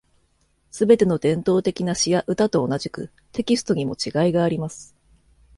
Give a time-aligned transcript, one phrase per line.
[0.71, 4.95] すべての伝統的な詩や歌と同じく、テキストにも違いがあります。